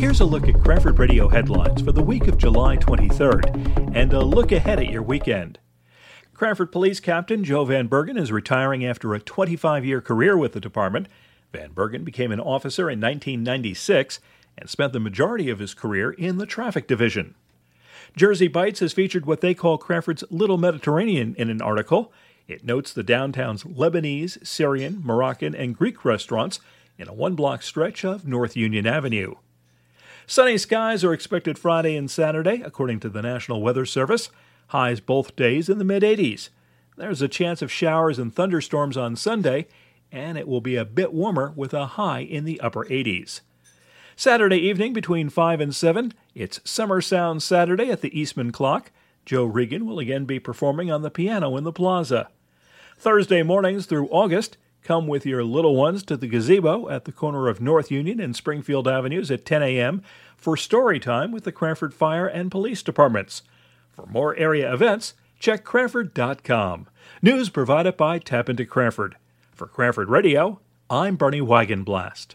Here's 0.00 0.20
a 0.20 0.24
look 0.24 0.48
at 0.48 0.62
Cranford 0.62 0.98
Radio 0.98 1.28
headlines 1.28 1.82
for 1.82 1.92
the 1.92 2.02
week 2.02 2.26
of 2.26 2.38
July 2.38 2.78
23rd 2.78 3.94
and 3.94 4.10
a 4.14 4.24
look 4.24 4.50
ahead 4.50 4.78
at 4.78 4.88
your 4.88 5.02
weekend. 5.02 5.58
Cranford 6.32 6.72
Police 6.72 7.00
Captain 7.00 7.44
Joe 7.44 7.66
Van 7.66 7.86
Bergen 7.86 8.16
is 8.16 8.32
retiring 8.32 8.82
after 8.82 9.12
a 9.12 9.20
25 9.20 9.84
year 9.84 10.00
career 10.00 10.38
with 10.38 10.54
the 10.54 10.58
department. 10.58 11.06
Van 11.52 11.72
Bergen 11.72 12.02
became 12.02 12.32
an 12.32 12.40
officer 12.40 12.84
in 12.84 12.98
1996 12.98 14.20
and 14.56 14.70
spent 14.70 14.94
the 14.94 15.00
majority 15.00 15.50
of 15.50 15.58
his 15.58 15.74
career 15.74 16.12
in 16.12 16.38
the 16.38 16.46
traffic 16.46 16.88
division. 16.88 17.34
Jersey 18.16 18.48
Bites 18.48 18.80
has 18.80 18.94
featured 18.94 19.26
what 19.26 19.42
they 19.42 19.52
call 19.52 19.76
Cranford's 19.76 20.24
Little 20.30 20.56
Mediterranean 20.56 21.34
in 21.36 21.50
an 21.50 21.60
article. 21.60 22.10
It 22.48 22.64
notes 22.64 22.94
the 22.94 23.02
downtown's 23.02 23.64
Lebanese, 23.64 24.44
Syrian, 24.46 25.02
Moroccan, 25.04 25.54
and 25.54 25.76
Greek 25.76 26.06
restaurants 26.06 26.58
in 26.96 27.06
a 27.06 27.12
one 27.12 27.34
block 27.34 27.60
stretch 27.62 28.02
of 28.02 28.26
North 28.26 28.56
Union 28.56 28.86
Avenue. 28.86 29.34
Sunny 30.30 30.58
skies 30.58 31.02
are 31.02 31.12
expected 31.12 31.58
Friday 31.58 31.96
and 31.96 32.08
Saturday, 32.08 32.62
according 32.64 33.00
to 33.00 33.08
the 33.08 33.20
National 33.20 33.60
Weather 33.60 33.84
Service. 33.84 34.30
Highs 34.68 35.00
both 35.00 35.34
days 35.34 35.68
in 35.68 35.78
the 35.78 35.84
mid 35.84 36.04
80s. 36.04 36.50
There's 36.96 37.20
a 37.20 37.26
chance 37.26 37.62
of 37.62 37.72
showers 37.72 38.16
and 38.16 38.32
thunderstorms 38.32 38.96
on 38.96 39.16
Sunday, 39.16 39.66
and 40.12 40.38
it 40.38 40.46
will 40.46 40.60
be 40.60 40.76
a 40.76 40.84
bit 40.84 41.12
warmer 41.12 41.52
with 41.56 41.74
a 41.74 41.84
high 41.84 42.20
in 42.20 42.44
the 42.44 42.60
upper 42.60 42.84
80s. 42.84 43.40
Saturday 44.14 44.58
evening 44.58 44.92
between 44.92 45.30
5 45.30 45.60
and 45.60 45.74
7, 45.74 46.14
it's 46.36 46.60
Summer 46.62 47.00
Sound 47.00 47.42
Saturday 47.42 47.90
at 47.90 48.00
the 48.00 48.16
Eastman 48.16 48.52
Clock. 48.52 48.92
Joe 49.26 49.46
Regan 49.46 49.84
will 49.84 49.98
again 49.98 50.26
be 50.26 50.38
performing 50.38 50.92
on 50.92 51.02
the 51.02 51.10
piano 51.10 51.56
in 51.56 51.64
the 51.64 51.72
plaza. 51.72 52.28
Thursday 52.96 53.42
mornings 53.42 53.86
through 53.86 54.06
August, 54.10 54.58
Come 54.82 55.06
with 55.06 55.26
your 55.26 55.44
little 55.44 55.76
ones 55.76 56.02
to 56.04 56.16
the 56.16 56.26
gazebo 56.26 56.88
at 56.88 57.04
the 57.04 57.12
corner 57.12 57.48
of 57.48 57.60
North 57.60 57.90
Union 57.90 58.18
and 58.18 58.34
Springfield 58.34 58.88
Avenues 58.88 59.30
at 59.30 59.44
10 59.44 59.62
a.m. 59.62 60.02
for 60.36 60.56
story 60.56 60.98
time 60.98 61.32
with 61.32 61.44
the 61.44 61.52
Cranford 61.52 61.92
Fire 61.92 62.26
and 62.26 62.50
Police 62.50 62.82
Departments. 62.82 63.42
For 63.92 64.06
more 64.06 64.34
area 64.36 64.72
events, 64.72 65.14
check 65.38 65.64
Cranford.com. 65.64 66.88
News 67.22 67.50
provided 67.50 67.96
by 67.96 68.18
TAPinto 68.18 68.66
Cranford. 68.66 69.16
For 69.52 69.66
Cranford 69.66 70.08
Radio, 70.08 70.60
I'm 70.88 71.16
Bernie 71.16 71.42
Wagenblast. 71.42 72.34